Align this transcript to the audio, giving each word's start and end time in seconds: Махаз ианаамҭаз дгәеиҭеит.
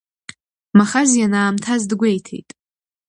Махаз 0.77 1.09
ианаамҭаз 1.19 1.81
дгәеиҭеит. 1.89 2.49